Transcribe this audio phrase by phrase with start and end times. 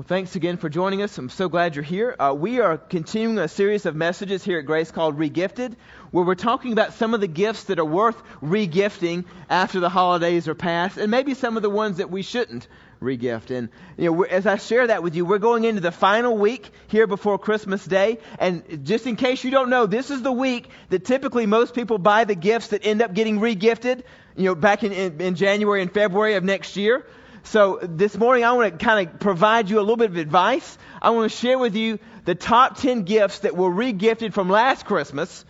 [0.00, 1.18] Well, thanks again for joining us.
[1.18, 2.16] I'm so glad you're here.
[2.18, 5.74] Uh, we are continuing a series of messages here at Grace called Regifted,
[6.10, 10.48] where we're talking about some of the gifts that are worth regifting after the holidays
[10.48, 12.66] are past, and maybe some of the ones that we shouldn't
[13.02, 13.50] regift.
[13.50, 13.68] And
[13.98, 17.06] you know, as I share that with you, we're going into the final week here
[17.06, 18.20] before Christmas Day.
[18.38, 21.98] And just in case you don't know, this is the week that typically most people
[21.98, 24.04] buy the gifts that end up getting regifted.
[24.34, 27.04] You know, back in, in, in January and February of next year.
[27.42, 30.78] So this morning I want to kind of provide you a little bit of advice.
[31.00, 34.84] I want to share with you the top 10 gifts that were regifted from last
[34.84, 35.44] Christmas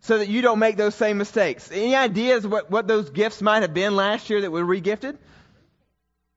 [0.00, 1.70] so that you don't make those same mistakes.
[1.72, 5.16] Any ideas what, what those gifts might have been last year that were regifted?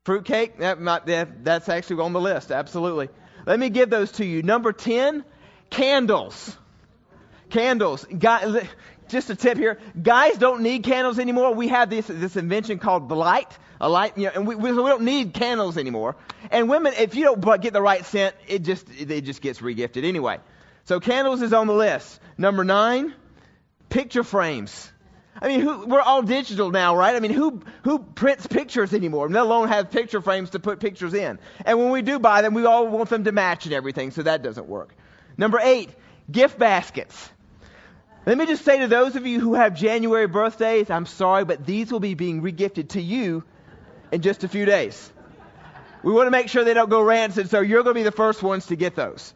[0.06, 0.60] Fruitcake?
[0.60, 3.10] That might, that, that's actually on the list, absolutely.
[3.46, 4.42] Let me give those to you.
[4.42, 5.24] Number 10,
[5.70, 6.58] candles.
[7.50, 8.06] Candles.
[8.18, 8.68] God,
[9.10, 9.80] just a tip here.
[10.02, 11.54] Guys don't need candles anymore.
[11.54, 13.58] We have this, this invention called the light.
[13.80, 16.16] A light, you know, and we, we, don't need candles anymore.
[16.50, 20.04] And women, if you don't get the right scent, it just, it just gets regifted
[20.04, 20.40] anyway.
[20.86, 22.20] So candles is on the list.
[22.38, 23.14] Number nine,
[23.90, 24.92] picture frames.
[25.40, 27.16] I mean, who, we're all digital now, right?
[27.16, 31.14] I mean, who, who prints pictures anymore, let alone have picture frames to put pictures
[31.14, 31.38] in?
[31.64, 34.24] And when we do buy them, we all want them to match and everything, so
[34.24, 34.96] that doesn't work.
[35.38, 35.92] Number eight,
[36.32, 37.30] gift baskets.
[38.28, 41.66] Let me just say to those of you who have January birthdays, I'm sorry, but
[41.66, 43.46] these will be being regifted to you
[44.12, 45.10] in just a few days.
[46.04, 48.12] We want to make sure they don't go rancid, so you're going to be the
[48.12, 49.34] first ones to get those.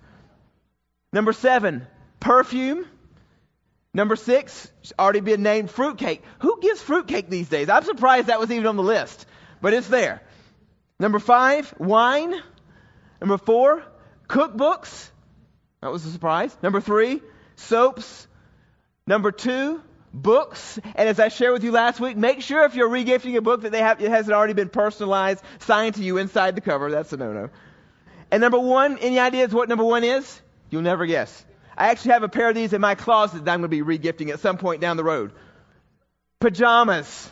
[1.14, 1.88] Number seven,
[2.20, 2.86] perfume.
[3.94, 6.22] Number six, already been named fruitcake.
[6.40, 7.70] Who gives fruitcake these days?
[7.70, 9.26] I'm surprised that was even on the list,
[9.62, 10.22] but it's there.
[11.00, 12.36] Number five, wine.
[13.22, 13.84] Number four,
[14.28, 15.10] cookbooks.
[15.80, 16.54] That was a surprise.
[16.62, 17.22] Number three,
[17.56, 18.28] soaps.
[19.08, 19.82] Number two,
[20.14, 20.80] books.
[20.96, 23.62] And as I shared with you last week, make sure if you're regifting a book
[23.62, 26.92] that they have, it hasn't already been personalized, signed to you inside the cover.
[26.92, 27.50] That's a no-no.
[28.30, 30.42] And number one, any ideas what number one is?
[30.70, 31.46] You'll never guess.
[31.78, 33.98] I actually have a pair of these in my closet that I'm going to be
[33.98, 35.32] regifting at some point down the road.
[36.40, 37.32] Pajamas.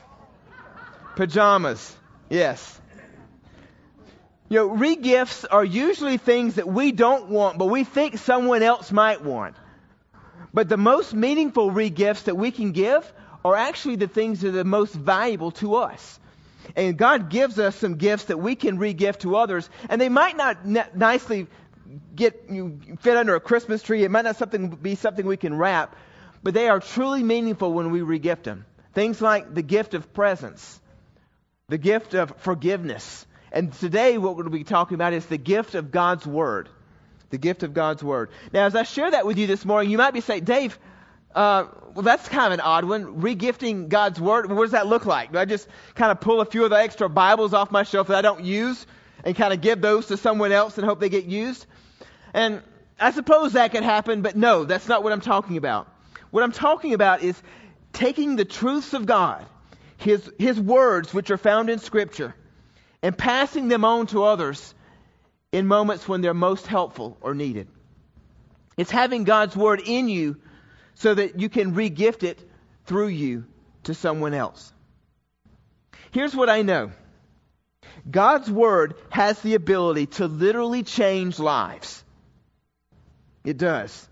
[1.16, 1.96] Pajamas.
[2.30, 2.80] Yes.
[4.50, 8.92] You know, regifts are usually things that we don't want, but we think someone else
[8.92, 9.56] might want.
[10.54, 13.12] But the most meaningful regifts that we can give
[13.44, 16.20] are actually the things that are the most valuable to us.
[16.76, 20.38] And God gives us some gifts that we can regift to others, and they might
[20.38, 21.48] not nicely
[22.16, 24.04] get you fit under a Christmas tree.
[24.04, 25.96] It might not something be something we can wrap,
[26.44, 28.66] but they are truly meaningful when we regift them.
[28.94, 30.80] Things like the gift of presence,
[31.70, 35.38] the gift of forgiveness, and today what we're going to be talking about is the
[35.38, 36.70] gift of God's word
[37.30, 38.30] the gift of God's Word.
[38.54, 40.78] Now, as I share that with you this morning, you might be saying, Dave,
[41.36, 43.22] uh, well, that's kind of an odd one.
[43.22, 45.32] Regifting God's Word, what does that look like?
[45.32, 48.08] Do I just kind of pull a few of the extra Bibles off my shelf
[48.08, 48.86] that I don't use
[49.24, 51.66] and kind of give those to someone else and hope they get used?
[52.34, 52.62] And
[53.00, 55.88] I suppose that could happen, but no, that's not what I'm talking about.
[56.32, 57.42] What I'm talking about is
[57.94, 59.46] taking the truths of God,
[59.98, 62.36] His, His words, which are found in Scripture,
[63.02, 64.74] and passing them on to others
[65.52, 67.68] in moments when they're most helpful or needed.
[68.78, 70.38] It's having God's Word in you
[70.96, 72.40] so that you can regift it
[72.86, 73.46] through you
[73.84, 74.72] to someone else.
[76.12, 76.92] Here's what I know
[78.10, 82.04] God's Word has the ability to literally change lives.
[83.44, 84.08] It does.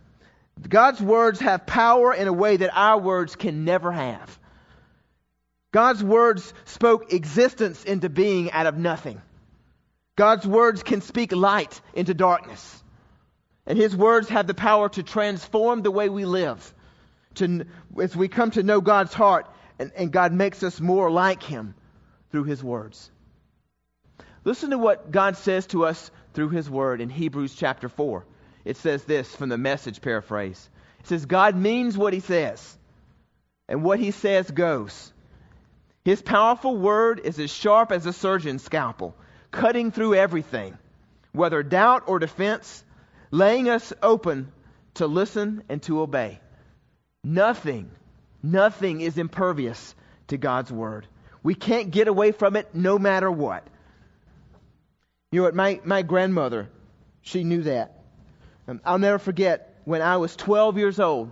[0.68, 4.40] God's words have power in a way that our words can never have.
[5.72, 9.22] God's words spoke existence into being out of nothing.
[10.18, 12.84] God's words can speak light into darkness.
[13.68, 16.74] And his words have the power to transform the way we live.
[17.36, 17.66] To,
[18.02, 21.76] as we come to know God's heart, and, and God makes us more like him
[22.32, 23.12] through his words.
[24.44, 28.26] Listen to what God says to us through his word in Hebrews chapter 4.
[28.66, 30.68] It says this from the message paraphrase.
[31.02, 32.76] It says, God means what he says,
[33.70, 35.14] and what he says goes.
[36.04, 39.16] His powerful word is as sharp as a surgeon's scalpel
[39.58, 40.78] cutting through everything,
[41.32, 42.84] whether doubt or defense,
[43.32, 44.52] laying us open
[44.94, 46.40] to listen and to obey.
[47.24, 47.90] Nothing,
[48.44, 49.96] nothing is impervious
[50.28, 51.08] to God's word.
[51.42, 53.68] We can't get away from it no matter what.
[55.32, 55.56] You know what?
[55.56, 56.70] My, my grandmother,
[57.22, 58.04] she knew that.
[58.68, 61.32] Um, I'll never forget when I was 12 years old.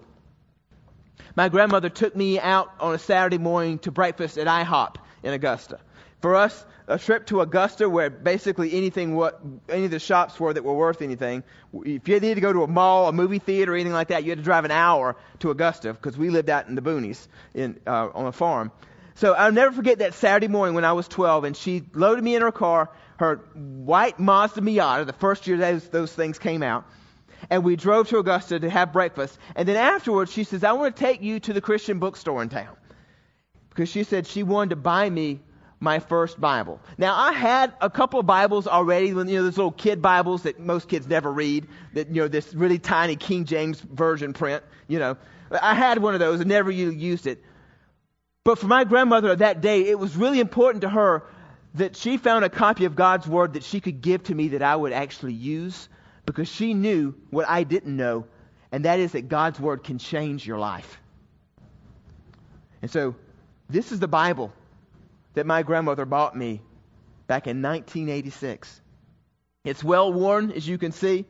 [1.36, 5.80] My grandmother took me out on a Saturday morning to breakfast at IHOP in Augusta.
[6.25, 9.39] For us, a trip to Augusta where basically anything what
[9.69, 11.44] any of the shops were that were worth anything.
[11.72, 14.24] If you needed to go to a mall, a movie theater, or anything like that,
[14.24, 17.27] you had to drive an hour to Augusta because we lived out in the boonies
[17.54, 18.72] in uh, on a farm.
[19.13, 22.36] so I'll never forget that Saturday morning when I was 12, and she loaded me
[22.36, 26.86] in her car, her white Mazda Miata, the first year those, those things came out,
[27.51, 29.38] and we drove to Augusta to have breakfast.
[29.56, 32.50] And then afterwards, she says, I want to take you to the Christian bookstore in
[32.50, 32.75] town.
[33.69, 35.42] Because she said she wanted to buy me
[35.85, 36.81] my first Bible.
[36.97, 40.59] Now, I had a couple of Bibles already, you know, those little kid Bibles that
[40.59, 44.99] most kids never read, that, you know, this really tiny King James Version print, you
[44.99, 45.15] know.
[45.49, 47.41] I had one of those and never used it.
[48.43, 51.23] But for my grandmother that day, it was really important to her
[51.75, 54.63] that she found a copy of God's Word that she could give to me that
[54.63, 55.87] I would actually use
[56.25, 58.25] because she knew what I didn't know,
[58.71, 60.99] and that is that God's Word can change your life.
[62.81, 63.15] And so,
[63.69, 64.51] this is the Bible
[65.35, 66.61] that my grandmother bought me
[67.27, 68.81] back in 1986.
[69.63, 71.25] It's well worn, as you can see.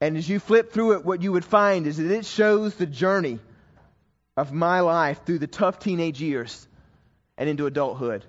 [0.00, 2.86] And as you flip through it, what you would find is that it shows the
[2.86, 3.38] journey
[4.36, 6.66] of my life through the tough teenage years
[7.36, 8.24] and into adulthood.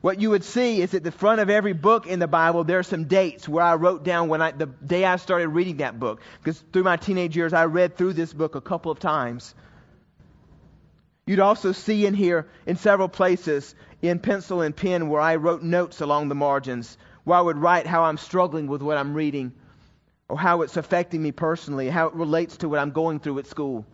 [0.00, 2.80] What you would see is at the front of every book in the Bible, there
[2.80, 5.98] are some dates where I wrote down when I, the day I started reading that
[5.98, 6.20] book.
[6.38, 9.54] Because through my teenage years, I read through this book a couple of times.
[11.26, 15.62] You'd also see in here, in several places, in pencil and pen, where I wrote
[15.62, 19.52] notes along the margins, where I would write how I'm struggling with what I'm reading,
[20.28, 23.46] or how it's affecting me personally, how it relates to what I'm going through at
[23.46, 23.86] school.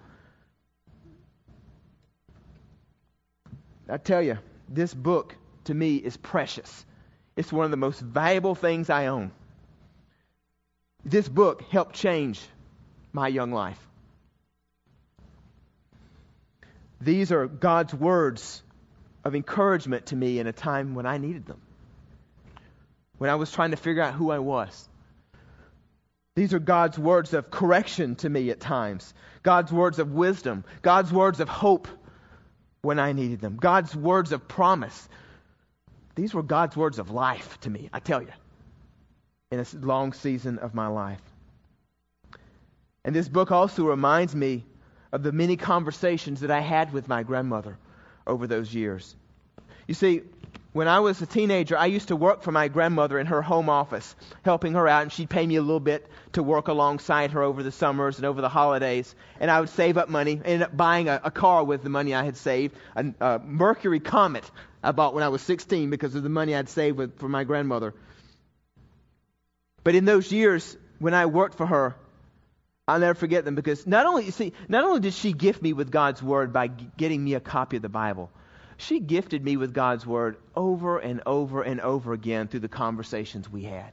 [3.91, 4.39] I tell you,
[4.69, 5.35] this book
[5.65, 6.85] to me is precious.
[7.37, 9.33] It's one of the most valuable things I own.
[11.05, 12.41] This book helped change
[13.13, 13.88] my young life.
[17.01, 18.63] These are God's words
[19.25, 21.61] of encouragement to me in a time when I needed them,
[23.19, 24.89] when I was trying to figure out who I was.
[26.35, 29.13] These are God's words of correction to me at times,
[29.43, 31.89] God's words of wisdom, God's words of hope
[32.81, 33.57] when I needed them.
[33.57, 35.09] God's words of promise.
[36.15, 38.33] These were God's words of life to me, I tell you,
[39.51, 41.23] in a long season of my life.
[43.05, 44.65] And this book also reminds me
[45.13, 47.79] of the many conversations that I had with my grandmother
[48.27, 49.17] over those years.
[49.87, 50.23] You see,
[50.73, 53.71] when I was a teenager, I used to work for my grandmother in her home
[53.71, 54.15] office,
[54.45, 57.63] helping her out, and she'd pay me a little bit to work alongside her over
[57.63, 59.15] the summers and over the holidays.
[59.41, 62.15] And I would save up money, end up buying a, a car with the money
[62.15, 64.49] I had saved, a, a, Mercury Comet
[64.83, 67.45] I bought when I was 16 because of the money I'd saved with, for my
[67.45, 67.95] grandmother.
[69.85, 71.97] But in those years, when I worked for her,
[72.89, 75.75] I'll never forget them because not only, you see, not only did she gift me
[75.75, 78.31] with God's Word by getting me a copy of the Bible,
[78.79, 83.51] she gifted me with God's Word over and over and over again through the conversations
[83.51, 83.93] we had.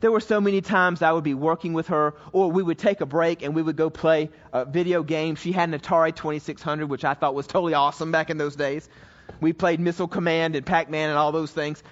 [0.00, 3.00] There were so many times I would be working with her, or we would take
[3.02, 5.36] a break and we would go play a video game.
[5.36, 8.88] She had an Atari 2600, which I thought was totally awesome back in those days.
[9.40, 11.84] We played Missile Command and Pac Man and all those things.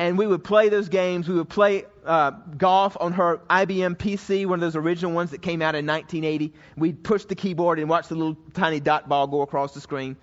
[0.00, 1.28] And we would play those games.
[1.28, 5.42] We would play uh, golf on her IBM PC, one of those original ones that
[5.42, 6.54] came out in 1980.
[6.74, 10.16] We'd push the keyboard and watch the little tiny dot ball go across the screen.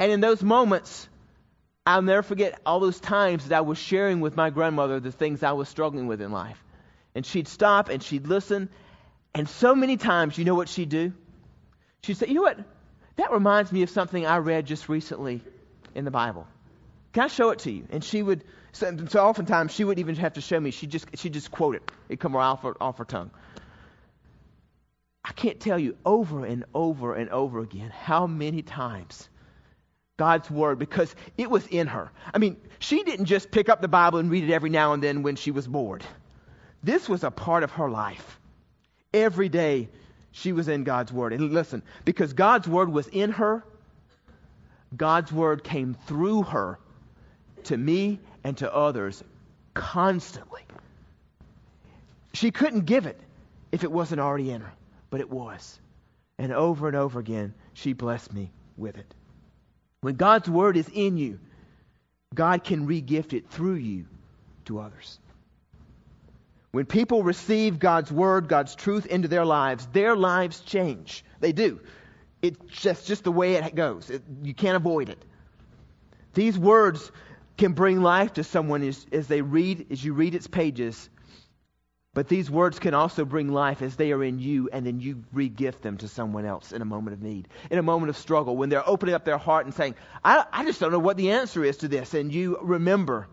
[0.00, 1.08] And in those moments,
[1.86, 5.44] I'll never forget all those times that I was sharing with my grandmother the things
[5.44, 6.60] I was struggling with in life.
[7.14, 8.68] And she'd stop and she'd listen.
[9.36, 11.12] And so many times, you know what she'd do?
[12.02, 12.58] She'd say, You know what?
[13.14, 15.42] That reminds me of something I read just recently
[15.94, 16.48] in the Bible.
[17.12, 17.86] Can I show it to you?
[17.90, 20.70] And she would, so, so oftentimes she wouldn't even have to show me.
[20.70, 21.82] She'd just, she'd just quote it.
[22.08, 23.30] It'd come off her, off her tongue.
[25.24, 29.28] I can't tell you over and over and over again how many times
[30.16, 32.10] God's word because it was in her.
[32.32, 35.02] I mean, she didn't just pick up the Bible and read it every now and
[35.02, 36.04] then when she was bored.
[36.82, 38.38] This was a part of her life.
[39.12, 39.88] Every day
[40.32, 41.32] she was in God's word.
[41.32, 43.64] And listen, because God's word was in her,
[44.96, 46.78] God's word came through her
[47.64, 49.22] to me and to others
[49.74, 50.62] constantly.
[52.32, 53.18] She couldn't give it
[53.72, 54.72] if it wasn't already in her,
[55.10, 55.78] but it was.
[56.38, 59.14] And over and over again, she blessed me with it.
[60.00, 61.38] When God's word is in you,
[62.34, 64.06] God can regift it through you
[64.66, 65.18] to others.
[66.72, 71.24] When people receive God's word, God's truth into their lives, their lives change.
[71.40, 71.80] They do.
[72.40, 74.08] It's just, just the way it goes.
[74.08, 75.22] It, you can't avoid it.
[76.32, 77.10] These words
[77.60, 81.10] can bring life to someone as, as they read, as you read its pages,
[82.14, 85.22] but these words can also bring life as they are in you, and then you
[85.34, 88.56] regift them to someone else in a moment of need, in a moment of struggle,
[88.56, 91.32] when they're opening up their heart and saying, I, I just don't know what the
[91.32, 92.14] answer is to this.
[92.14, 93.28] And you remember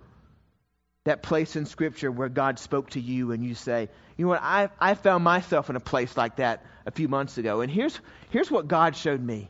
[1.05, 4.41] that place in Scripture where God spoke to you, and you say, You know what?
[4.43, 7.61] I, I found myself in a place like that a few months ago.
[7.61, 7.97] And here's,
[8.29, 9.49] here's what God showed me.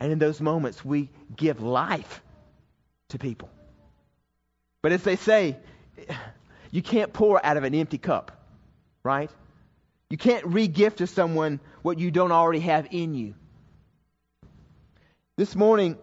[0.00, 2.20] And in those moments, we give life
[3.10, 3.48] to people.
[4.82, 5.56] But as they say,
[6.70, 8.32] you can't pour out of an empty cup,
[9.02, 9.30] right?
[10.10, 13.34] You can't re gift to someone what you don't already have in you.
[15.36, 15.98] This morning,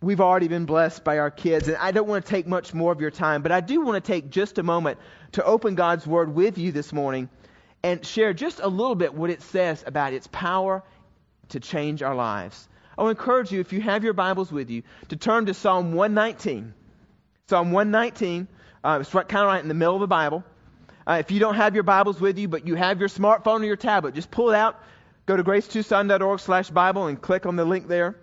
[0.00, 2.92] we've already been blessed by our kids, and I don't want to take much more
[2.92, 4.98] of your time, but I do want to take just a moment
[5.32, 7.28] to open God's Word with you this morning
[7.82, 10.82] and share just a little bit what it says about its power
[11.50, 12.68] to change our lives.
[12.96, 15.92] I will encourage you, if you have your Bibles with you, to turn to Psalm
[15.92, 16.72] 119.
[17.48, 18.48] Psalm 119,
[18.82, 20.44] uh, it's right, kind of right in the middle of the Bible.
[21.06, 23.64] Uh, if you don't have your Bibles with you, but you have your smartphone or
[23.64, 24.82] your tablet, just pull it out,
[25.26, 28.16] go to gracetucson.org slash Bible and click on the link there.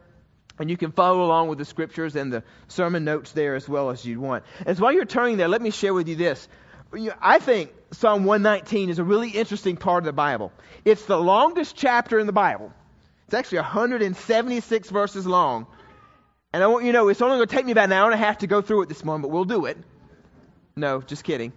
[0.60, 3.90] And you can follow along with the scriptures and the sermon notes there as well
[3.90, 4.44] as you'd want.
[4.66, 6.48] As while you're turning there, let me share with you this.
[7.20, 10.52] I think Psalm 119 is a really interesting part of the Bible.
[10.86, 12.72] It's the longest chapter in the Bible.
[13.34, 15.66] It's actually 176 verses long.
[16.54, 18.06] And I want you to know it's only going to take me about an hour
[18.06, 19.76] and a half to go through it this morning, but we'll do it.
[20.76, 21.52] No, just kidding.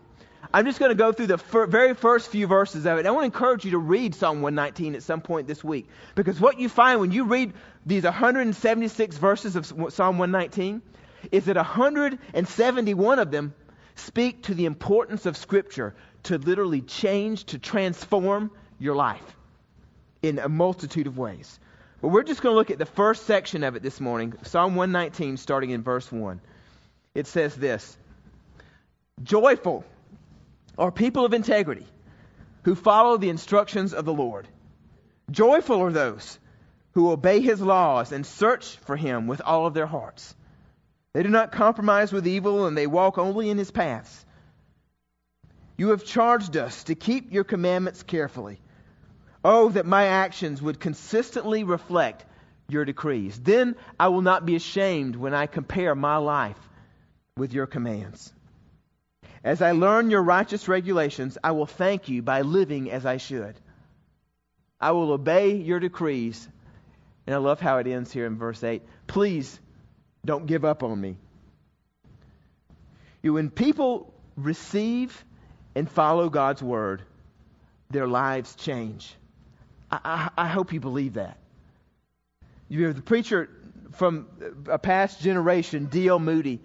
[0.54, 3.04] I'm just going to go through the fir- very first few verses of it.
[3.04, 5.86] I want to encourage you to read Psalm 119 at some point this week.
[6.14, 7.52] Because what you find when you read
[7.84, 10.80] these 176 verses of Psalm 119
[11.30, 13.52] is that 171 of them
[13.96, 19.36] speak to the importance of Scripture to literally change, to transform your life
[20.22, 21.60] in a multitude of ways.
[22.00, 24.74] But we're just going to look at the first section of it this morning, Psalm
[24.74, 26.40] 119, starting in verse 1.
[27.14, 27.96] It says this
[29.22, 29.84] Joyful
[30.76, 31.86] are people of integrity
[32.64, 34.46] who follow the instructions of the Lord.
[35.30, 36.38] Joyful are those
[36.92, 40.34] who obey his laws and search for him with all of their hearts.
[41.14, 44.24] They do not compromise with evil and they walk only in his paths.
[45.78, 48.60] You have charged us to keep your commandments carefully.
[49.48, 52.24] Oh, that my actions would consistently reflect
[52.68, 53.38] your decrees.
[53.38, 56.58] Then I will not be ashamed when I compare my life
[57.36, 58.32] with your commands.
[59.44, 63.54] As I learn your righteous regulations, I will thank you by living as I should.
[64.80, 66.48] I will obey your decrees.
[67.24, 68.82] And I love how it ends here in verse 8.
[69.06, 69.60] Please
[70.24, 71.18] don't give up on me.
[73.22, 75.24] You, when people receive
[75.76, 77.02] and follow God's word,
[77.90, 79.14] their lives change.
[80.04, 81.38] I, I, hope you believe that.
[82.68, 83.48] You know, the preacher
[83.92, 84.26] from
[84.68, 86.18] a past generation, D.L.
[86.18, 86.60] Moody,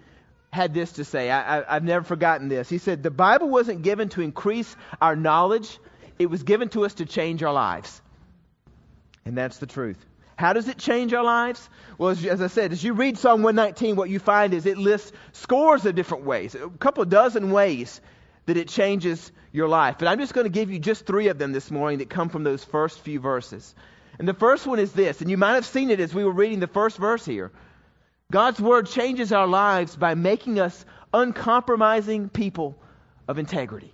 [0.52, 1.30] had this to say.
[1.30, 2.68] I, have never forgotten this.
[2.68, 5.78] He said, The Bible wasn't given to increase our knowledge,
[6.18, 8.00] it was given to us to change our lives.
[9.24, 10.04] And that's the truth.
[10.36, 11.68] How does it change our lives?
[11.98, 14.76] Well, as, as, I said, as you read Psalm 119, what you find is it
[14.76, 18.00] lists scores of different ways, a couple dozen ways
[18.46, 19.96] that it changes your life.
[19.98, 22.28] But I'm just going to give you just three of them this morning that come
[22.28, 23.74] from those first few verses.
[24.18, 26.32] And the first one is this, and you might have seen it as we were
[26.32, 27.50] reading the first verse here.
[28.30, 32.76] God's Word changes our lives by making us uncompromising people
[33.28, 33.92] of integrity.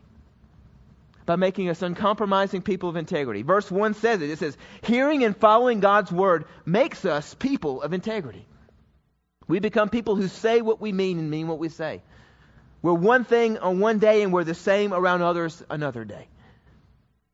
[1.26, 3.42] By making us uncompromising people of integrity.
[3.42, 4.30] Verse 1 says it.
[4.30, 8.46] It says, Hearing and following God's Word makes us people of integrity.
[9.46, 12.02] We become people who say what we mean and mean what we say.
[12.82, 16.28] We're one thing on one day and we're the same around others another day.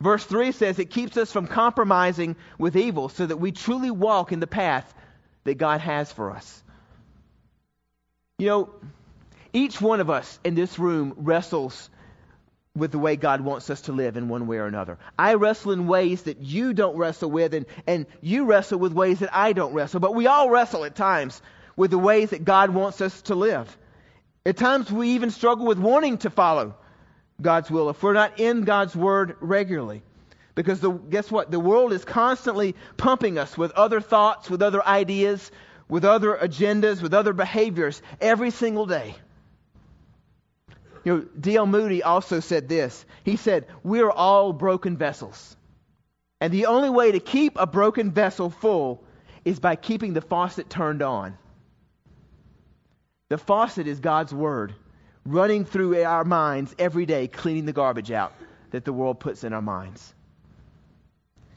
[0.01, 4.33] Verse 3 says it keeps us from compromising with evil so that we truly walk
[4.33, 4.93] in the path
[5.45, 6.63] that God has for us.
[8.39, 8.71] You know,
[9.53, 11.89] each one of us in this room wrestles
[12.77, 14.99] with the way God wants us to live in one way or another.
[15.17, 19.21] I wrestle in ways that you don't wrestle with, and, and you wrestle with ways
[19.21, 20.01] that I don't wrestle.
[20.01, 21.41] But we all wrestle at times
[21.77, 23.77] with the ways that God wants us to live.
[24.47, 26.75] At times we even struggle with wanting to follow
[27.41, 30.03] God's will if we're not in God's Word regularly.
[30.55, 31.51] Because the, guess what?
[31.51, 35.51] The world is constantly pumping us with other thoughts, with other ideas,
[35.89, 39.17] with other agendas, with other behaviors every single day.
[41.05, 41.67] You know, D.L.
[41.67, 43.05] Moody also said this.
[43.25, 45.57] He said, We're all broken vessels.
[46.41, 49.05] And the only way to keep a broken vessel full
[49.45, 51.37] is by keeping the faucet turned on.
[53.35, 54.77] The faucet is God's Word
[55.27, 58.33] running through our minds every day, cleaning the garbage out
[58.71, 60.15] that the world puts in our minds.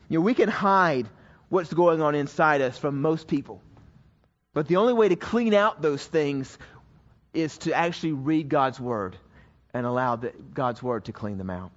[0.09, 1.05] You know, we can hide
[1.49, 3.61] what's going on inside us from most people.
[4.55, 6.57] But the only way to clean out those things
[7.35, 9.15] is to actually read God's Word
[9.71, 11.69] and allow the, God's Word to clean them out.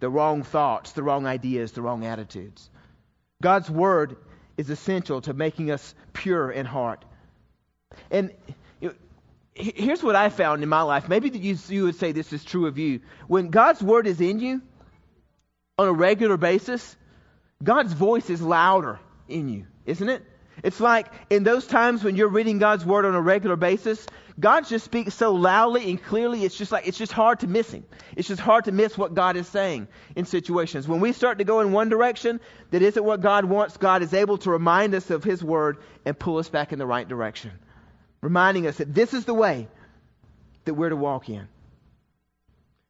[0.00, 2.68] The wrong thoughts, the wrong ideas, the wrong attitudes.
[3.40, 4.18] God's Word
[4.58, 7.02] is essential to making us pure in heart.
[8.10, 8.30] And
[9.58, 11.08] here's what I found in my life.
[11.08, 13.00] Maybe you, you would say this is true of you.
[13.26, 14.62] When God's Word is in you
[15.76, 16.96] on a regular basis,
[17.62, 20.22] God's voice is louder in you, isn't it?
[20.62, 24.06] It's like in those times when you're reading God's Word on a regular basis,
[24.40, 27.70] God just speaks so loudly and clearly, it's just like, it's just hard to miss
[27.70, 27.84] Him.
[28.16, 30.86] It's just hard to miss what God is saying in situations.
[30.86, 34.14] When we start to go in one direction that isn't what God wants, God is
[34.14, 37.52] able to remind us of His Word and pull us back in the right direction.
[38.20, 39.68] Reminding us that this is the way
[40.64, 41.48] that we're to walk in.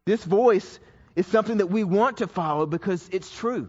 [0.06, 0.78] This voice
[1.16, 3.68] is something that we want to follow because it's true.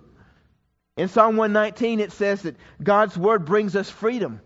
[0.95, 4.41] In Psalm 119, it says that God's Word brings us freedom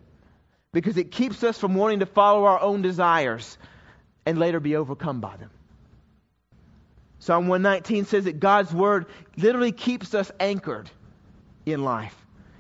[0.72, 3.58] because it keeps us from wanting to follow our own desires
[4.26, 5.50] and later be overcome by them.
[7.20, 9.06] Psalm 119 says that God's word
[9.38, 10.90] literally keeps us anchored
[11.66, 12.16] in life.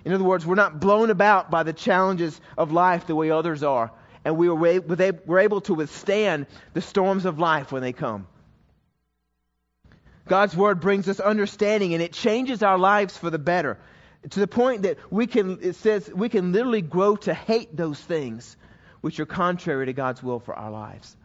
[0.05, 3.61] In other words, we're not blown about by the challenges of life the way others
[3.61, 3.91] are,
[4.25, 8.27] and we were able to withstand the storms of life when they come.
[10.27, 13.77] God's word brings us understanding and it changes our lives for the better
[14.29, 17.99] to the point that we can, it says, we can literally grow to hate those
[17.99, 18.55] things
[19.01, 21.15] which are contrary to God's will for our lives.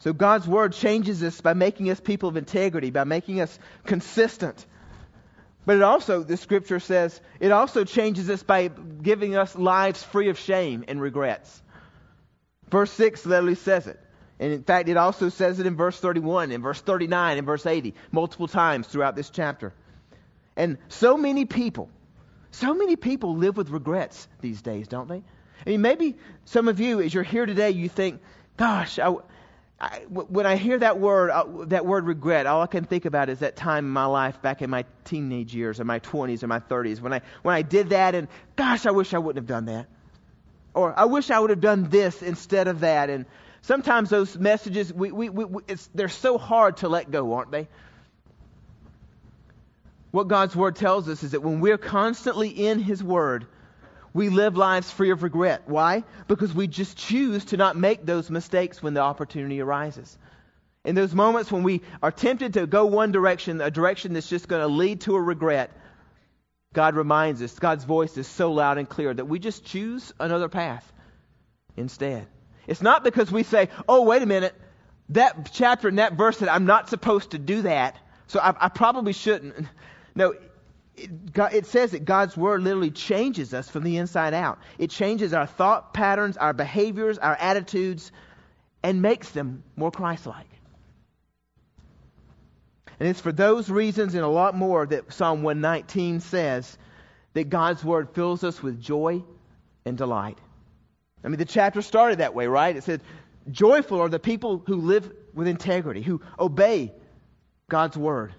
[0.00, 4.66] So God's word changes us by making us people of integrity, by making us consistent.
[5.70, 10.28] But it also, the scripture says, it also changes us by giving us lives free
[10.28, 11.62] of shame and regrets.
[12.68, 14.00] Verse 6 literally says it.
[14.40, 17.66] And in fact, it also says it in verse 31, in verse 39, in verse
[17.66, 19.72] 80, multiple times throughout this chapter.
[20.56, 21.88] And so many people,
[22.50, 25.22] so many people live with regrets these days, don't they?
[25.64, 28.20] I mean, maybe some of you, as you're here today, you think,
[28.56, 29.14] gosh, I,
[29.80, 33.30] I, when I hear that word, uh, that word regret, all I can think about
[33.30, 36.48] is that time in my life back in my teenage years, or my 20s, or
[36.48, 39.48] my 30s, when I, when I did that, and gosh, I wish I wouldn't have
[39.48, 39.86] done that.
[40.74, 43.08] Or I wish I would have done this instead of that.
[43.08, 43.24] And
[43.62, 45.62] sometimes those messages, we, we, we,
[45.94, 47.66] they're so hard to let go, aren't they?
[50.10, 53.46] What God's Word tells us is that when we're constantly in His Word,
[54.12, 55.62] we live lives free of regret.
[55.66, 56.04] Why?
[56.28, 60.18] Because we just choose to not make those mistakes when the opportunity arises.
[60.84, 64.48] In those moments when we are tempted to go one direction, a direction that's just
[64.48, 65.70] going to lead to a regret,
[66.72, 70.48] God reminds us, God's voice is so loud and clear that we just choose another
[70.48, 70.90] path
[71.76, 72.26] instead.
[72.66, 74.54] It's not because we say, oh, wait a minute,
[75.10, 77.96] that chapter and that verse said I'm not supposed to do that,
[78.28, 79.66] so I, I probably shouldn't.
[80.12, 80.34] No,
[80.96, 81.10] it,
[81.52, 84.58] it, says that God's Word literally changes us from the inside out.
[84.78, 88.12] It changes our thought patterns, our behaviors, our attitudes,
[88.82, 90.46] and makes them more Christ like.
[92.98, 96.76] And it's for those reasons and a lot more that Psalm 119 says
[97.32, 99.22] that God's Word fills us with joy
[99.86, 100.38] and delight.
[101.24, 102.76] I mean, the chapter started that way, right?
[102.76, 103.00] It said,
[103.50, 106.92] Joyful are the people who live with integrity, who obey
[107.68, 108.34] God's Word.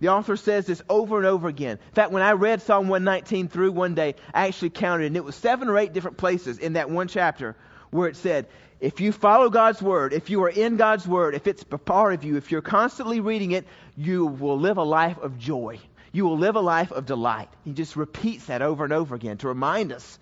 [0.00, 1.78] The author says this over and over again.
[1.88, 5.24] In fact, when I read Psalm 119 through one day, I actually counted, and it
[5.24, 7.56] was seven or eight different places in that one chapter
[7.90, 8.46] where it said,
[8.80, 12.12] if you follow God's word, if you are in God's word, if it's a part
[12.12, 15.78] of you, if you're constantly reading it, you will live a life of joy.
[16.12, 17.48] You will live a life of delight.
[17.64, 20.18] He just repeats that over and over again to remind us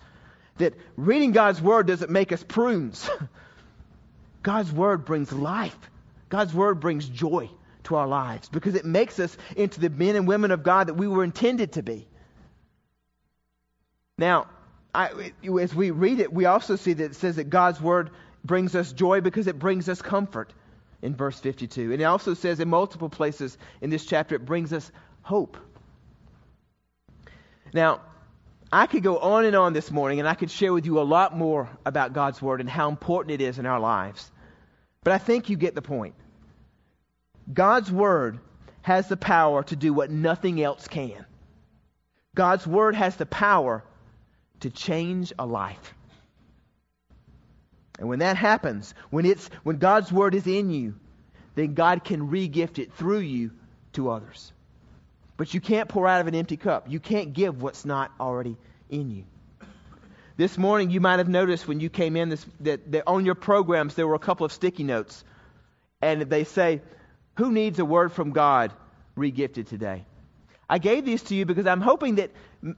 [0.59, 3.09] that reading God's word doesn't make us prunes.
[4.43, 5.77] God's word brings life.
[6.29, 7.49] God's word brings joy
[7.85, 10.95] to our lives because it makes us into the men and women of God that
[10.95, 12.07] we were intended to be.
[14.19, 14.47] Now,
[14.95, 18.11] I, as we read it, we also see that it says that God's word
[18.45, 20.53] brings us joy because it brings us comfort
[21.01, 21.93] in verse 52.
[21.93, 24.91] And it also says in multiple places in this chapter, it brings us
[25.23, 25.57] hope.
[27.73, 28.01] Now,
[28.71, 31.03] I could go on and on this morning and I could share with you a
[31.03, 34.31] lot more about God's word and how important it is in our lives.
[35.05, 36.15] But I think you get the point.
[37.53, 38.39] God's Word
[38.83, 41.25] has the power to do what nothing else can.
[42.35, 43.85] God's Word has the power
[44.61, 45.95] to change a life.
[47.99, 50.95] And when that happens, when, it's, when God's Word is in you,
[51.55, 53.51] then God can regift it through you
[53.93, 54.53] to others.
[55.37, 56.91] But you can't pour out of an empty cup.
[56.91, 58.57] You can't give what's not already
[58.89, 59.25] in you.
[60.37, 63.35] This morning, you might have noticed when you came in this, that, that on your
[63.35, 65.25] programs there were a couple of sticky notes.
[66.01, 66.81] And they say,
[67.37, 68.73] who needs a word from God
[69.17, 70.05] regifted today?
[70.69, 72.31] I gave these to you because I'm hoping that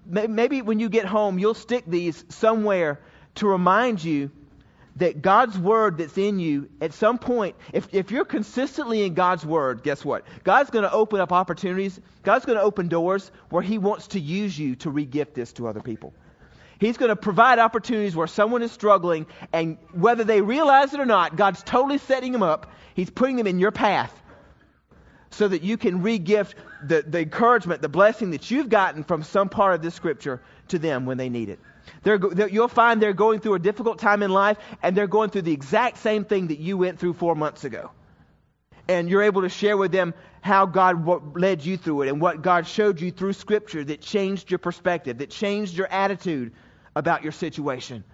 [0.05, 3.01] maybe when you get home, you'll stick these somewhere
[3.37, 4.31] to remind you
[4.97, 9.45] that God's word that's in you, at some point, if, if you're consistently in God's
[9.45, 10.25] word, guess what?
[10.45, 12.01] God's going to open up opportunities.
[12.23, 15.67] God's going to open doors where He wants to use you to regift this to
[15.67, 16.15] other people.
[16.79, 21.07] He's going to provide opportunities where someone is struggling, and whether they realize it or
[21.07, 22.73] not, God's totally setting them up.
[22.95, 24.13] He's putting them in your path
[25.35, 29.49] so that you can re-gift the, the encouragement, the blessing that you've gotten from some
[29.49, 31.59] part of this scripture to them when they need it.
[32.03, 35.31] They're, they're, you'll find they're going through a difficult time in life, and they're going
[35.31, 37.91] through the exact same thing that you went through four months ago.
[38.89, 42.43] And you're able to share with them how God led you through it and what
[42.43, 46.53] God showed you through Scripture that changed your perspective, that changed your attitude
[46.95, 48.05] about your situation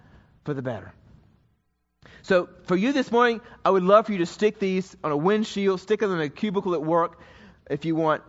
[0.45, 0.93] for the better.
[2.23, 5.17] So, for you this morning, I would love for you to stick these on a
[5.17, 7.19] windshield, stick them in a cubicle at work
[7.69, 8.21] if you want.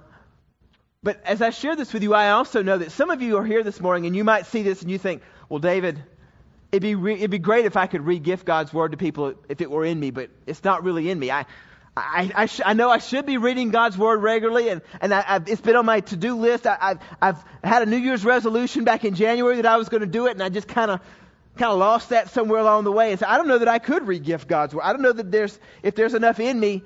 [1.02, 3.44] But as I share this with you, I also know that some of you are
[3.44, 6.02] here this morning and you might see this and you think, well, David,
[6.70, 9.34] it'd be, re- it'd be great if I could re gift God's word to people
[9.48, 11.30] if it were in me, but it's not really in me.
[11.30, 11.44] I,
[11.94, 15.20] I, I, sh- I, know I should be reading God's Word regularly, and, and I,
[15.20, 16.66] have it's been on my to do list.
[16.66, 20.00] I, have I've had a New Year's resolution back in January that I was going
[20.00, 21.00] to do it, and I just kind of
[21.56, 23.10] kind of lost that somewhere along the way.
[23.10, 24.82] And so I don't know that I could regift God's Word.
[24.84, 26.82] I don't know that there's if there's enough in me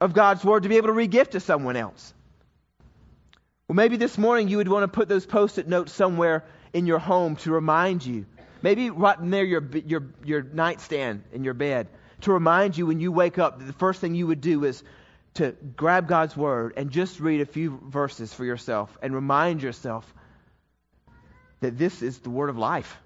[0.00, 2.12] of God's Word to be able to regift to someone else.
[3.68, 6.86] Well, maybe this morning you would want to put those post it notes somewhere in
[6.86, 8.26] your home to remind you.
[8.60, 11.88] Maybe right near your, your, your nightstand in your bed
[12.22, 14.82] to remind you when you wake up that the first thing you would do is
[15.34, 20.12] to grab God's Word and just read a few verses for yourself and remind yourself
[21.60, 22.98] that this is the Word of life.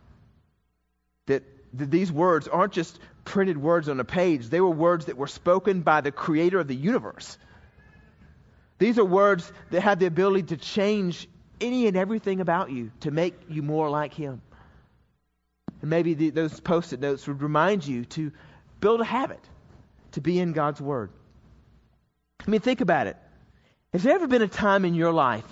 [1.29, 5.17] That, that these words aren't just printed words on a page, they were words that
[5.17, 7.39] were spoken by the Creator of the universe.
[8.79, 11.29] These are words that have the ability to change
[11.61, 14.43] any and everything about you, to make you more like Him.
[15.81, 18.33] And maybe the, those post it notes would remind you to
[18.81, 19.41] Build a habit
[20.13, 21.11] to be in God's Word.
[22.47, 23.17] I mean, think about it.
[23.93, 25.45] Has there ever been a time in your life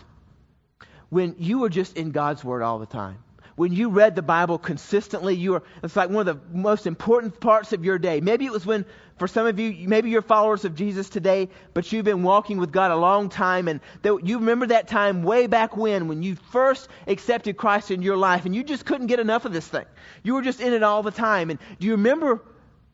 [1.08, 3.18] when you were just in God's Word all the time?
[3.56, 7.40] When you read the Bible consistently, you were, it's like one of the most important
[7.40, 8.20] parts of your day.
[8.20, 8.84] Maybe it was when,
[9.18, 12.70] for some of you, maybe you're followers of Jesus today, but you've been walking with
[12.70, 16.86] God a long time, and you remember that time way back when, when you first
[17.06, 19.86] accepted Christ in your life, and you just couldn't get enough of this thing.
[20.22, 21.48] You were just in it all the time.
[21.48, 22.42] And do you remember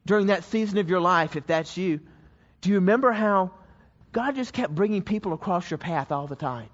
[0.06, 1.98] during that season of your life, if that's you,
[2.60, 3.50] do you remember how
[4.12, 6.68] God just kept bringing people across your path all the time?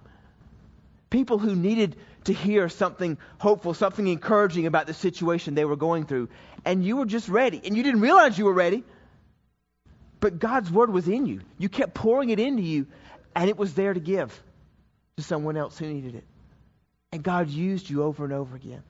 [1.09, 1.97] People who needed
[2.29, 6.29] to hear something hopeful, something encouraging about the situation they were going through.
[6.65, 7.61] And you were just ready.
[7.65, 8.85] And you didn't realize you were ready.
[10.21, 11.41] But God's word was in you.
[11.59, 12.87] You kept pouring it into you,
[13.35, 14.43] and it was there to give
[15.17, 16.25] to someone else who needed it.
[17.13, 18.83] And God used you over and over again.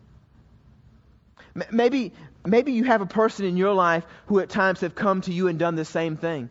[1.71, 2.13] Maybe,
[2.47, 5.49] maybe you have a person in your life who at times have come to you
[5.49, 6.51] and done the same thing.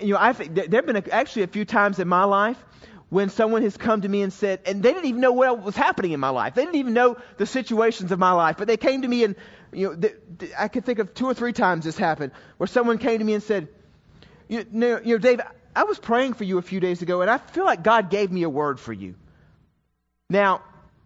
[0.00, 2.62] You know, I think there have been actually a few times in my life
[3.14, 5.76] when someone has come to me and said, and they didn't even know what was
[5.76, 6.54] happening in my life.
[6.56, 9.36] They didn't even know the situations of my life, but they came to me and,
[9.72, 12.66] you know, th- th- I can think of two or three times this happened where
[12.66, 13.68] someone came to me and said,
[14.48, 15.40] you know, you know, Dave,
[15.76, 18.32] I was praying for you a few days ago and I feel like God gave
[18.32, 19.14] me a word for you.
[20.28, 20.62] Now,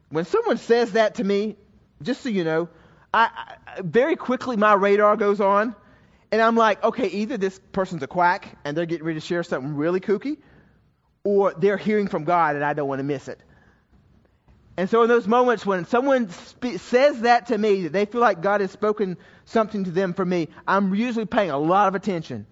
[0.08, 1.56] when someone says that to me,
[2.00, 2.70] just so you know,
[3.12, 3.28] I,
[3.66, 5.74] I, very quickly my radar goes on,
[6.32, 9.42] and I'm like, okay, either this person's a quack and they're getting ready to share
[9.42, 10.38] something really kooky,
[11.28, 13.38] or they're hearing from God and I don't want to miss it.
[14.78, 18.22] And so in those moments when someone spe- says that to me, that they feel
[18.22, 21.94] like God has spoken something to them for me, I'm usually paying a lot of
[21.94, 22.46] attention.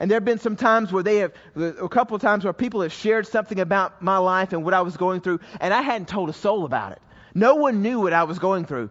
[0.00, 2.80] And there have been some times where they have, a couple of times where people
[2.80, 6.08] have shared something about my life and what I was going through, and I hadn't
[6.08, 7.02] told a soul about it.
[7.34, 8.88] No one knew what I was going through,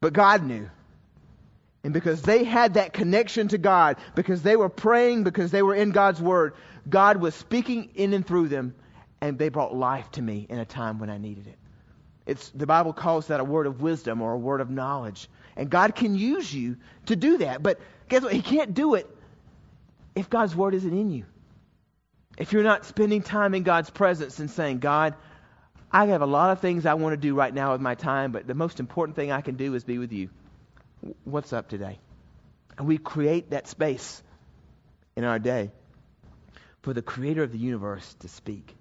[0.00, 0.70] but God knew.
[1.86, 5.76] And because they had that connection to God, because they were praying, because they were
[5.76, 6.54] in God's Word,
[6.88, 8.74] God was speaking in and through them,
[9.20, 11.56] and they brought life to me in a time when I needed it.
[12.26, 15.28] It's, the Bible calls that a word of wisdom or a word of knowledge.
[15.54, 17.62] And God can use you to do that.
[17.62, 18.32] But guess what?
[18.32, 19.08] He can't do it
[20.16, 21.24] if God's Word isn't in you.
[22.36, 25.14] If you're not spending time in God's presence and saying, God,
[25.92, 28.32] I have a lot of things I want to do right now with my time,
[28.32, 30.30] but the most important thing I can do is be with you.
[31.24, 31.98] What's up today?
[32.78, 34.22] And we create that space
[35.16, 35.70] in our day
[36.82, 38.76] for the creator of the universe to speak.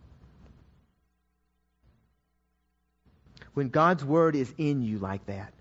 [3.53, 5.53] When God's word is in you like that,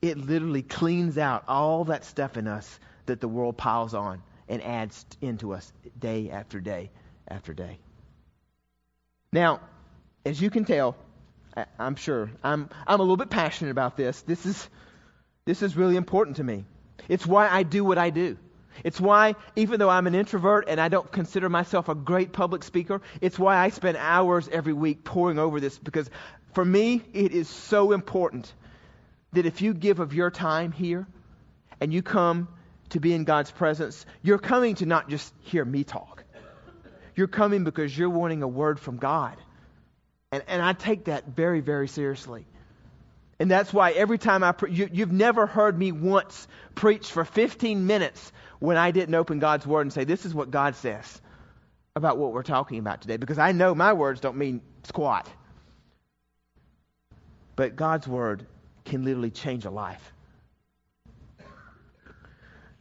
[0.00, 4.62] it literally cleans out all that stuff in us that the world piles on and
[4.62, 6.90] adds into us day after day
[7.26, 7.78] after day.
[9.32, 9.60] Now,
[10.24, 10.96] as you can tell,
[11.56, 14.20] I, am sure, I'm, I'm a little bit passionate about this.
[14.22, 14.68] This is,
[15.44, 16.64] this is really important to me.
[17.08, 18.36] It's why I do what I do.
[18.84, 22.62] It's why, even though I'm an introvert and I don't consider myself a great public
[22.62, 26.08] speaker, it's why I spend hours every week poring over this because
[26.52, 28.52] for me, it is so important
[29.32, 31.06] that if you give of your time here
[31.80, 32.48] and you come
[32.90, 36.24] to be in God's presence, you're coming to not just hear me talk.
[37.14, 39.36] You're coming because you're wanting a word from God.
[40.30, 42.46] And, and I take that very, very seriously.
[43.42, 47.24] And that's why every time I, pre- you, you've never heard me once preach for
[47.24, 51.20] 15 minutes when I didn't open God's Word and say, this is what God says
[51.96, 53.16] about what we're talking about today.
[53.16, 55.28] Because I know my words don't mean squat.
[57.56, 58.46] But God's Word
[58.84, 60.12] can literally change a life.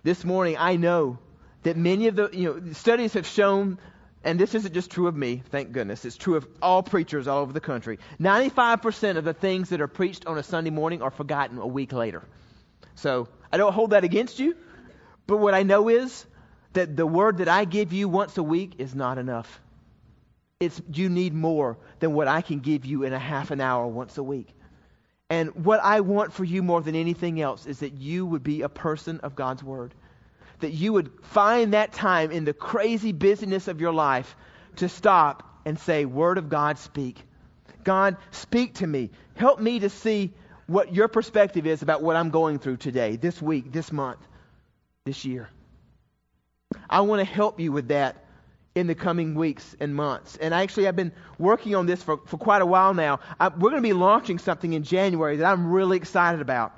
[0.04, 1.18] This morning, I know
[1.64, 3.80] that many of the, you know, studies have shown
[4.24, 6.06] and this isn't just true of me, thank goodness.
[6.06, 7.98] It's true of all preachers all over the country.
[8.20, 11.92] 95% of the things that are preached on a Sunday morning are forgotten a week
[11.92, 12.24] later.
[12.96, 14.56] So I don't hold that against you,
[15.26, 16.26] but what I know is
[16.74, 19.60] that the word that I give you once a week is not enough.
[20.60, 23.88] It's, you need more than what I can give you in a half an hour
[23.88, 24.50] once a week.
[25.32, 28.62] And what I want for you more than anything else is that you would be
[28.62, 29.96] a person of God's word
[30.62, 34.36] that you would find that time in the crazy busyness of your life
[34.78, 37.22] to stop and say, Word of God, speak.
[37.84, 39.10] God, speak to me.
[39.36, 40.34] Help me to see
[40.68, 44.20] what your perspective is about what I'm going through today, this week, this month,
[45.06, 45.50] this year.
[46.90, 48.24] I want to help you with that
[48.74, 50.38] in the coming weeks and months.
[50.38, 53.20] And actually, I've been working on this for, for quite a while now.
[53.40, 56.74] I, we're going to be launching something in January that I'm really excited about.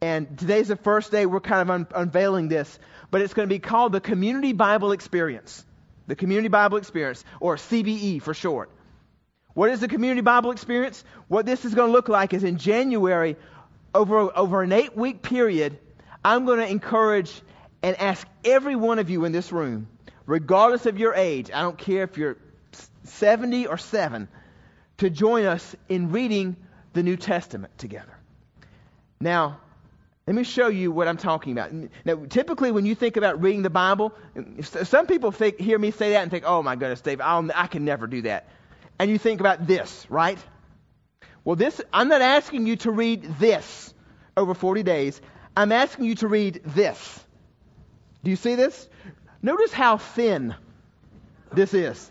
[0.00, 2.78] And today's the first day we're kind of un- unveiling this
[3.12, 5.64] but it's going to be called the Community Bible Experience.
[6.06, 8.70] The Community Bible Experience, or CBE for short.
[9.54, 11.04] What is the Community Bible Experience?
[11.28, 13.36] What this is going to look like is in January,
[13.94, 15.78] over, over an eight week period,
[16.24, 17.42] I'm going to encourage
[17.82, 19.88] and ask every one of you in this room,
[20.24, 22.38] regardless of your age, I don't care if you're
[23.04, 24.26] 70 or 7,
[24.98, 26.56] to join us in reading
[26.94, 28.16] the New Testament together.
[29.20, 29.60] Now,
[30.26, 31.72] let me show you what I'm talking about.
[32.04, 34.12] Now, typically, when you think about reading the Bible,
[34.62, 37.66] some people think, hear me say that and think, oh my goodness, Dave, I'll, I
[37.66, 38.48] can never do that.
[39.00, 40.38] And you think about this, right?
[41.44, 43.92] Well, this, I'm not asking you to read this
[44.36, 45.20] over 40 days.
[45.56, 47.24] I'm asking you to read this.
[48.22, 48.88] Do you see this?
[49.42, 50.54] Notice how thin
[51.52, 52.10] this is.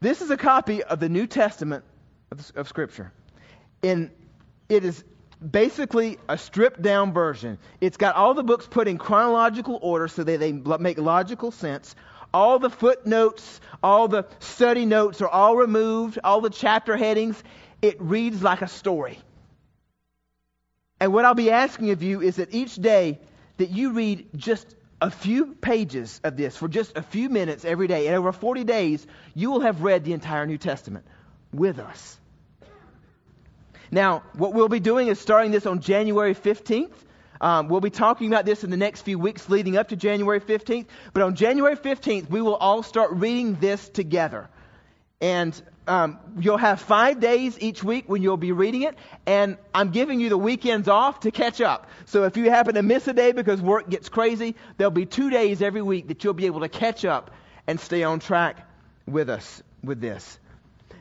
[0.00, 1.84] This is a copy of the New Testament
[2.32, 3.12] of, of Scripture.
[3.84, 4.10] And
[4.68, 5.04] it is
[5.48, 7.58] basically a stripped down version.
[7.80, 11.94] It's got all the books put in chronological order so that they make logical sense.
[12.32, 17.42] All the footnotes, all the study notes are all removed, all the chapter headings.
[17.82, 19.18] It reads like a story.
[20.98, 23.20] And what I'll be asking of you is that each day
[23.58, 27.86] that you read just a few pages of this for just a few minutes every
[27.86, 28.06] day.
[28.06, 31.04] And over 40 days, you will have read the entire New Testament
[31.52, 32.18] with us.
[33.94, 36.90] Now, what we'll be doing is starting this on January 15th.
[37.40, 40.40] Um, we'll be talking about this in the next few weeks leading up to January
[40.40, 40.86] 15th.
[41.12, 44.48] But on January 15th, we will all start reading this together.
[45.20, 48.96] And um, you'll have five days each week when you'll be reading it.
[49.26, 51.86] And I'm giving you the weekends off to catch up.
[52.06, 55.30] So if you happen to miss a day because work gets crazy, there'll be two
[55.30, 57.30] days every week that you'll be able to catch up
[57.68, 58.68] and stay on track
[59.06, 60.40] with us with this.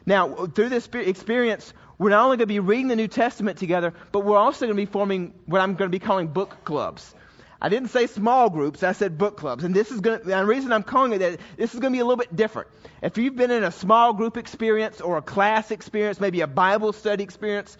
[0.05, 3.93] Now, through this experience, we're not only going to be reading the New Testament together,
[4.11, 7.13] but we're also going to be forming what I'm going to be calling book clubs.
[7.61, 9.63] I didn't say small groups, I said book clubs.
[9.63, 11.95] And this is going to, the reason I'm calling it that, this is going to
[11.95, 12.67] be a little bit different.
[13.01, 16.91] If you've been in a small group experience or a class experience, maybe a Bible
[16.91, 17.77] study experience,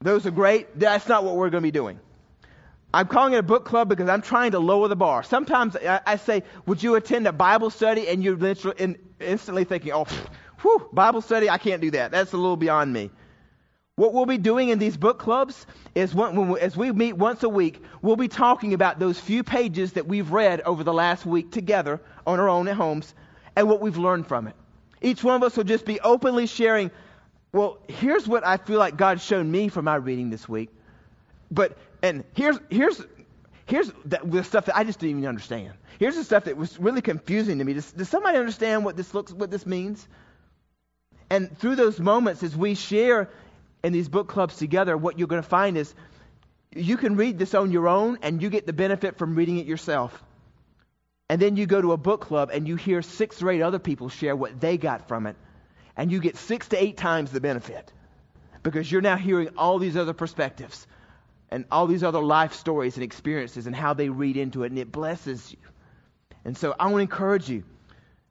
[0.00, 0.78] those are great.
[0.78, 2.00] That's not what we're going to be doing.
[2.94, 5.22] I'm calling it a book club because I'm trying to lower the bar.
[5.22, 8.08] Sometimes I, I say, would you attend a Bible study?
[8.08, 10.06] And you're literally instantly thinking, oh,
[10.62, 12.10] whew, Bible study, I can't do that.
[12.10, 13.10] That's a little beyond me.
[14.00, 17.42] What we'll be doing in these book clubs is when, we, as we meet once
[17.42, 21.26] a week, we'll be talking about those few pages that we've read over the last
[21.26, 23.14] week together on our own at homes
[23.54, 24.56] and what we've learned from it.
[25.02, 26.90] Each one of us will just be openly sharing,
[27.52, 30.70] well, here's what I feel like God's shown me from my reading this week.
[31.50, 33.02] But, and here's, here's,
[33.66, 35.74] here's the, the stuff that I just didn't even understand.
[35.98, 37.74] Here's the stuff that was really confusing to me.
[37.74, 40.08] Does, does somebody understand what this looks, what this means?
[41.28, 43.28] And through those moments, as we share
[43.82, 45.94] in these book clubs together, what you're going to find is
[46.74, 49.66] you can read this on your own and you get the benefit from reading it
[49.66, 50.22] yourself.
[51.28, 53.78] And then you go to a book club and you hear six or eight other
[53.78, 55.36] people share what they got from it.
[55.96, 57.92] And you get six to eight times the benefit
[58.62, 60.86] because you're now hearing all these other perspectives
[61.50, 64.78] and all these other life stories and experiences and how they read into it, and
[64.78, 65.58] it blesses you.
[66.44, 67.64] And so I want to encourage you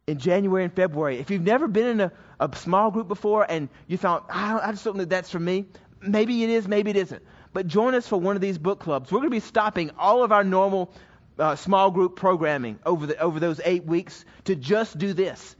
[0.09, 1.19] in January and February.
[1.19, 4.71] If you've never been in a, a small group before and you thought, I, I
[4.71, 5.65] just don't know that's for me,
[6.01, 7.21] maybe it is, maybe it isn't.
[7.53, 9.11] But join us for one of these book clubs.
[9.11, 10.91] We're going to be stopping all of our normal
[11.37, 15.55] uh, small group programming over, the, over those eight weeks to just do this.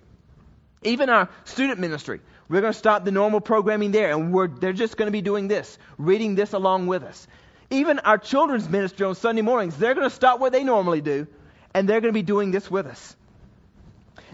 [0.82, 4.74] Even our student ministry, We're going to stop the normal programming there, and we're, they're
[4.74, 7.28] just going to be doing this, reading this along with us.
[7.70, 11.28] Even our children's ministry on Sunday mornings, they're going to stop what they normally do,
[11.76, 13.16] and they're going to be doing this with us.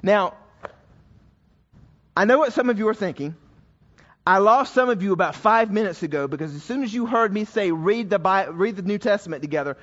[0.05, 0.35] Now,
[2.15, 3.33] I know what some of you are thinking.
[4.23, 7.33] I lost some of you about five minutes ago because as soon as you heard
[7.33, 9.77] me say read the Bible, read the New Testament together,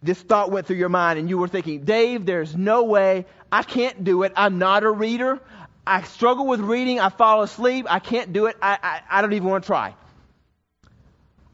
[0.00, 3.64] this thought went through your mind and you were thinking, Dave, there's no way I
[3.64, 4.32] can't do it.
[4.36, 5.40] I'm not a reader.
[5.84, 7.00] I struggle with reading.
[7.00, 7.86] I fall asleep.
[7.90, 8.56] I can't do it.
[8.62, 9.96] I, I, I don't even want to try.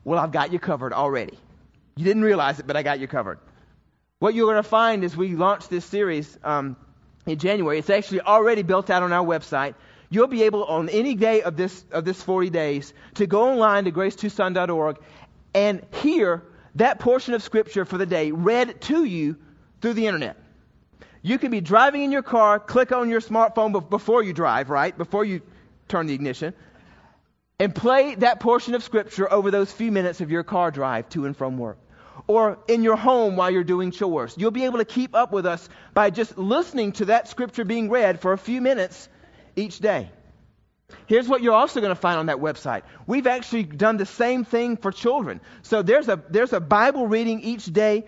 [0.05, 1.39] Well, I've got you covered already.
[1.97, 3.39] You didn't realize it, but I got you covered.
[4.19, 6.77] What you're going to find as we launch this series um,
[7.27, 9.75] in January, it's actually already built out on our website.
[10.09, 13.85] You'll be able on any day of this of this 40 days to go online
[13.85, 14.99] to gracetucson.org
[15.55, 16.43] and hear
[16.77, 19.37] that portion of scripture for the day read to you
[19.81, 20.37] through the internet.
[21.23, 24.97] You can be driving in your car, click on your smartphone before you drive, right?
[24.97, 25.43] Before you
[25.87, 26.55] turn the ignition,
[27.59, 31.27] and play that portion of Scripture over those few minutes of your car drive to
[31.27, 31.79] and from work.
[32.31, 34.37] Or in your home while you're doing chores.
[34.39, 37.91] You'll be able to keep up with us by just listening to that Scripture being
[37.91, 39.09] read for a few minutes
[39.57, 40.13] each day.
[41.09, 42.83] Here's what you're also going to find on that website.
[43.05, 45.41] We've actually done the same thing for children.
[45.63, 48.07] So there's a, there's a Bible reading each day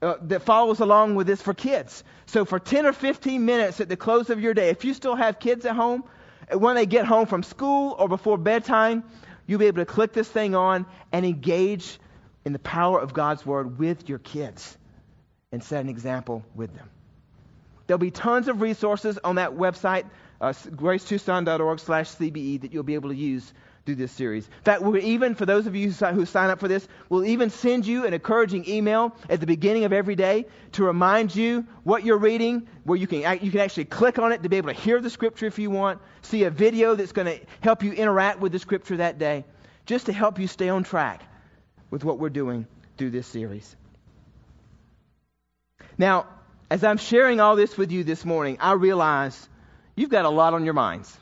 [0.00, 2.04] uh, that follows along with this for kids.
[2.26, 5.16] So for 10 or 15 minutes at the close of your day, if you still
[5.16, 6.04] have kids at home,
[6.48, 9.02] uh, when they get home from school or before bedtime,
[9.48, 11.98] you'll be able to click this thing on and engage
[12.44, 14.76] in the power of God's Word with your kids
[15.52, 16.88] and set an example with them.
[17.86, 20.04] There'll be tons of resources on that website,
[20.40, 23.52] uh, gracetucson.org slash CBE, that you'll be able to use
[23.84, 24.46] through this series.
[24.46, 27.50] In fact, we'll even, for those of you who sign up for this, we'll even
[27.50, 32.02] send you an encouraging email at the beginning of every day to remind you what
[32.02, 34.80] you're reading, where you can, you can actually click on it to be able to
[34.80, 38.40] hear the scripture if you want, see a video that's going to help you interact
[38.40, 39.44] with the scripture that day,
[39.84, 41.22] just to help you stay on track
[41.94, 42.66] with what we're doing
[42.98, 43.76] through this series.
[45.96, 46.26] Now,
[46.68, 49.48] as I'm sharing all this with you this morning, I realize
[49.94, 51.16] you've got a lot on your minds.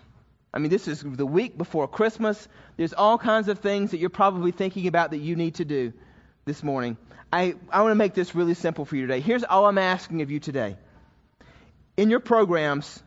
[0.51, 2.49] I mean, this is the week before Christmas.
[2.79, 5.93] There's all kinds of things that you're probably thinking about that you need to do
[6.47, 6.97] this morning.
[7.31, 9.21] I, I want to make this really simple for you today.
[9.21, 10.79] Here's all I'm asking of you today.
[11.99, 13.03] In your programs,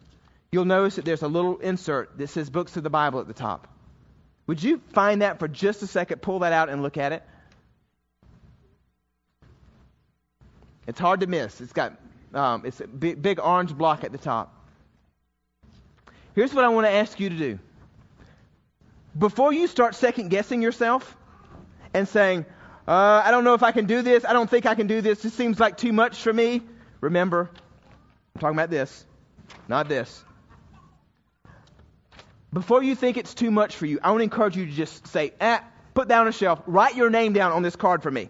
[0.52, 3.34] you'll notice that there's a little insert that says Books of the Bible at the
[3.34, 3.68] top.
[4.46, 7.24] Would you find that for just a second, pull that out and look at it?
[10.88, 11.62] It's hard to miss.
[11.62, 11.94] It's got
[12.36, 14.54] um, it's a big, big orange block at the top.
[16.36, 17.60] Here's what I want to ask you to do.
[19.18, 21.16] Before you start second guessing yourself
[21.94, 22.46] and saying,
[22.86, 25.00] uh, I don't know if I can do this, I don't think I can do
[25.00, 26.62] this, this seems like too much for me,
[27.00, 27.50] remember,
[28.36, 29.06] I'm talking about this,
[29.70, 30.24] not this.
[32.52, 35.08] Before you think it's too much for you, I want to encourage you to just
[35.08, 38.30] say, ah, put down a shelf, write your name down on this card for me,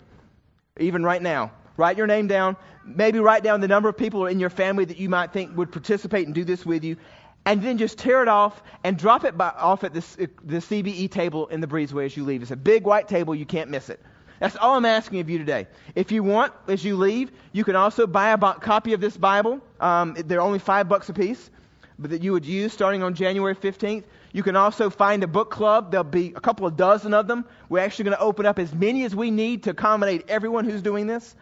[0.80, 1.52] even right now.
[1.78, 2.56] Write your name down.
[2.86, 5.72] Maybe write down the number of people in your family that you might think would
[5.72, 6.98] participate and do this with you
[7.46, 11.12] and then just tear it off and drop it by, off at this, the CBE
[11.12, 12.42] table in the breezeway as you leave.
[12.42, 13.36] It's a big white table.
[13.36, 14.02] You can't miss it.
[14.40, 15.68] That's all I'm asking of you today.
[15.94, 19.62] If you want, as you leave, you can also buy a copy of this Bible.
[19.80, 21.50] Um, they're only five bucks a piece,
[21.98, 24.04] but that you would use starting on January 15th.
[24.34, 25.92] You can also find a book club.
[25.92, 27.46] There'll be a couple of dozen of them.
[27.70, 30.82] We're actually going to open up as many as we need to accommodate everyone who's
[30.82, 31.36] doing this.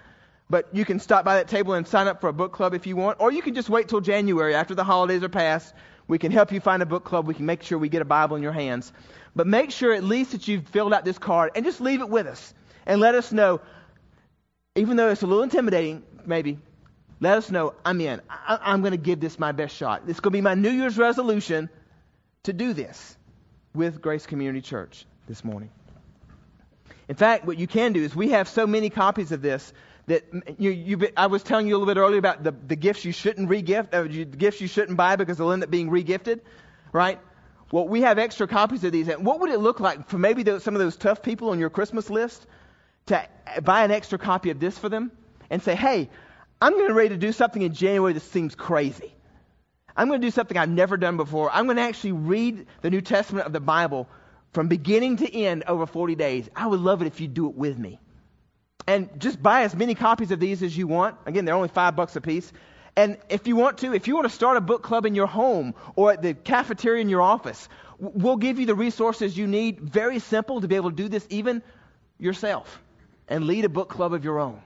[0.54, 2.86] But you can stop by that table and sign up for a book club if
[2.86, 5.74] you want, or you can just wait till January after the holidays are past
[6.08, 7.26] we can help you find a book club.
[7.28, 8.92] We can make sure we get a Bible in your hands.
[9.36, 12.10] But make sure at least that you've filled out this card and just leave it
[12.10, 12.54] with us.
[12.86, 13.62] And let us know,
[14.76, 16.60] even though it's a little intimidating, maybe,
[17.20, 18.22] let us know I'm in.
[18.30, 20.04] I, am going to give this my best shot.
[20.08, 21.70] It's going to be my New Year's resolution
[22.44, 23.18] to do this
[23.74, 25.70] with Grace Community Church this morning.
[27.08, 29.74] In fact, what you can do is we have so many copies of this
[30.08, 30.24] that
[30.58, 33.12] you, you, I was telling you a little bit earlier about the, the gifts you
[33.12, 36.42] shouldn't regift, uh, the gifts you shouldn't buy because they'll end up being regifted,
[36.92, 37.20] right?
[37.72, 39.08] Well, we have extra copies of these.
[39.08, 41.60] And what would it look like for maybe those, some of those tough people on
[41.60, 42.46] your Christmas list
[43.08, 43.28] to
[43.64, 45.12] buy an extra copy of this for them
[45.50, 46.10] and say, hey,
[46.62, 49.14] I'm getting ready to do something in January that seems crazy.
[49.96, 51.50] I'm going to do something I've never done before.
[51.52, 54.10] I'm going to actually read the New Testament of the Bible
[54.54, 56.50] from beginning to end over 40 days.
[56.56, 58.00] I would love it if you'd do it with me.
[58.86, 61.16] And just buy as many copies of these as you want.
[61.26, 62.52] Again, they're only five bucks a piece.
[62.96, 65.28] And if you want to, if you want to start a book club in your
[65.28, 67.68] home or at the cafeteria in your office,
[67.98, 69.80] we'll give you the resources you need.
[69.80, 71.64] Very simple to be able to do this even
[72.20, 72.82] yourself
[73.28, 74.62] and lead a book club of your own.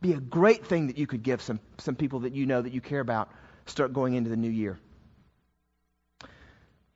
[0.00, 2.72] Be a great thing that you could give some, some people that you know that
[2.72, 3.30] you care about
[3.66, 4.78] start going into the new year.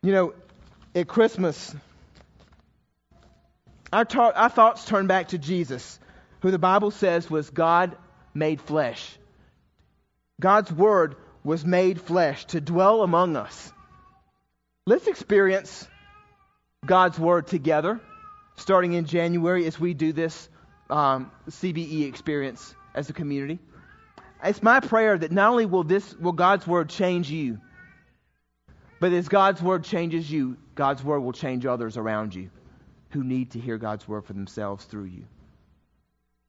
[0.03, 0.35] You know,
[0.95, 1.75] at Christmas,
[3.93, 6.01] our, ta- our thoughts turn back to Jesus,
[6.43, 7.97] who the Bible says was God
[8.34, 9.16] made flesh.
[10.40, 13.72] God's Word was made flesh to dwell among us.
[14.86, 15.88] Let's experience
[16.84, 18.01] God's Word together,
[18.57, 20.49] starting in January as we do this
[20.90, 23.61] um, CBE experience as a community.
[24.43, 27.61] It's my prayer that not only will this will God's Word change you,
[28.99, 32.51] but as God's Word changes you, God's Word will change others around you
[33.11, 35.24] who need to hear God's Word for themselves through you.